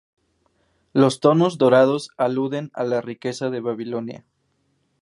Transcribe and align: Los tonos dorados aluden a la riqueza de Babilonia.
Los 0.93 1.19
tonos 1.19 1.59
dorados 1.59 2.09
aluden 2.17 2.71
a 2.73 2.83
la 2.83 3.01
riqueza 3.01 3.51
de 3.51 3.59
Babilonia. 3.59 4.25